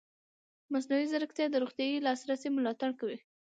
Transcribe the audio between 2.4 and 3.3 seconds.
ملاتړ کوي.